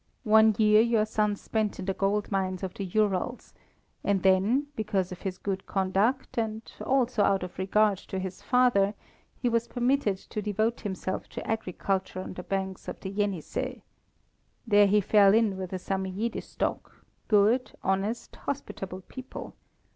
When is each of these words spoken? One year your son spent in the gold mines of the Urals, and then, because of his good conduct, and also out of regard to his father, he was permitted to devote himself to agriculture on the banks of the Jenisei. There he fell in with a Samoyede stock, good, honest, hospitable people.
One 0.23 0.55
year 0.57 0.81
your 0.81 1.05
son 1.05 1.35
spent 1.35 1.77
in 1.77 1.85
the 1.85 1.93
gold 1.93 2.31
mines 2.31 2.63
of 2.63 2.73
the 2.73 2.85
Urals, 2.85 3.53
and 4.03 4.23
then, 4.23 4.65
because 4.75 5.11
of 5.11 5.21
his 5.21 5.37
good 5.37 5.67
conduct, 5.67 6.39
and 6.39 6.63
also 6.83 7.21
out 7.21 7.43
of 7.43 7.59
regard 7.59 7.99
to 7.99 8.17
his 8.17 8.41
father, 8.41 8.95
he 9.39 9.47
was 9.47 9.67
permitted 9.67 10.17
to 10.17 10.41
devote 10.41 10.81
himself 10.81 11.29
to 11.29 11.47
agriculture 11.47 12.19
on 12.19 12.33
the 12.33 12.41
banks 12.41 12.87
of 12.87 12.99
the 12.99 13.11
Jenisei. 13.11 13.83
There 14.65 14.87
he 14.87 15.01
fell 15.01 15.35
in 15.35 15.55
with 15.55 15.71
a 15.71 15.77
Samoyede 15.77 16.41
stock, 16.43 17.05
good, 17.27 17.73
honest, 17.83 18.37
hospitable 18.37 19.01
people. 19.01 19.53